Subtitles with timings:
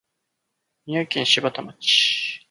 [0.87, 2.39] 宮城県柴田町